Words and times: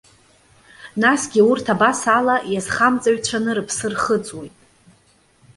Насгьы 1.01 1.41
урҭ 1.49 1.65
абас 1.75 2.01
ала 2.17 2.35
иазхамҵаҩцәаны 2.51 3.51
рыԥсы 3.57 3.87
рхыҵуеит. 3.93 4.55